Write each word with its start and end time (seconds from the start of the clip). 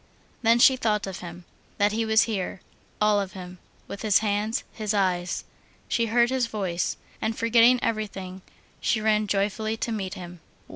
Then 0.41 0.57
she 0.57 0.77
thought 0.77 1.05
of 1.05 1.19
him, 1.19 1.45
that 1.77 1.91
he 1.91 2.05
was 2.05 2.23
here, 2.23 2.59
all 2.99 3.19
of 3.21 3.33
him, 3.33 3.59
with 3.87 4.01
his 4.01 4.17
hands, 4.17 4.63
his 4.73 4.95
eyes. 4.95 5.43
She 5.87 6.07
heard 6.07 6.31
his 6.31 6.47
voice. 6.47 6.97
And 7.21 7.37
forgetting 7.37 7.79
everything, 7.83 8.41
she 8.79 8.99
ran 8.99 9.27
joyfully 9.27 9.77
to 9.77 9.91
meet 9.91 10.15
him. 10.15 10.39